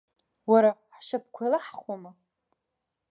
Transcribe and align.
Уара, 0.51 0.71
ҳшьапқәа 0.95 1.43
еилаҳхуама? 1.45 2.11